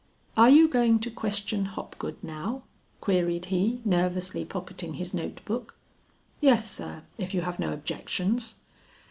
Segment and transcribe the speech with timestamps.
[0.35, 2.63] "Are you going to question Hopgood now?"
[3.01, 5.75] queried he, nervously pocketing his note book.
[6.39, 8.55] "Yes sir, if you have no objections."